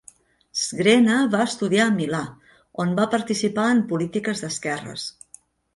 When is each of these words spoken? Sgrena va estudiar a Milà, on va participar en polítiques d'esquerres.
Sgrena 0.61 1.17
va 1.35 1.41
estudiar 1.49 1.85
a 1.85 1.93
Milà, 1.99 2.23
on 2.85 2.99
va 3.01 3.09
participar 3.15 3.71
en 3.77 3.87
polítiques 3.95 4.45
d'esquerres. 4.47 5.11